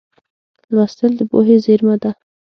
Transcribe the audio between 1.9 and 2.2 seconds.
ده.